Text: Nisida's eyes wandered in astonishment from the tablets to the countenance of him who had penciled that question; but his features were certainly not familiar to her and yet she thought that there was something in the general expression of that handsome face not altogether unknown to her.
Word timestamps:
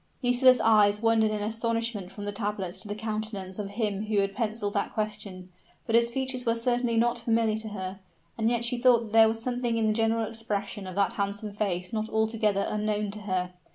Nisida's 0.23 0.59
eyes 0.61 0.99
wandered 1.03 1.29
in 1.29 1.43
astonishment 1.43 2.09
from 2.11 2.25
the 2.25 2.31
tablets 2.31 2.81
to 2.81 2.87
the 2.87 2.95
countenance 2.95 3.59
of 3.59 3.69
him 3.69 4.07
who 4.07 4.17
had 4.17 4.33
penciled 4.33 4.73
that 4.73 4.93
question; 4.95 5.49
but 5.85 5.93
his 5.93 6.09
features 6.09 6.43
were 6.43 6.55
certainly 6.55 6.97
not 6.97 7.19
familiar 7.19 7.55
to 7.57 7.67
her 7.69 7.99
and 8.35 8.49
yet 8.49 8.65
she 8.65 8.79
thought 8.79 9.01
that 9.01 9.11
there 9.11 9.27
was 9.29 9.39
something 9.43 9.77
in 9.77 9.85
the 9.85 9.93
general 9.93 10.25
expression 10.25 10.87
of 10.87 10.95
that 10.95 11.13
handsome 11.13 11.53
face 11.53 11.93
not 11.93 12.09
altogether 12.09 12.65
unknown 12.67 13.11
to 13.11 13.19
her. 13.19 13.53